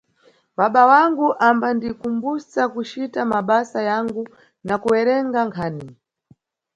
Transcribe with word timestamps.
Baba 0.57 0.81
wangu 0.91 1.27
ambandikumbusa 1.47 2.61
kucita 2.73 3.21
mabasa 3.31 3.79
yangu 3.89 4.23
na 4.67 4.75
kuwerenga 4.81 5.39
nkhani. 5.49 5.89